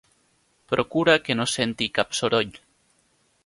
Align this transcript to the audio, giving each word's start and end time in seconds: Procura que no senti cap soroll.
Procura 0.71 1.15
que 1.27 1.37
no 1.41 1.47
senti 1.57 1.91
cap 1.99 2.17
soroll. 2.23 2.59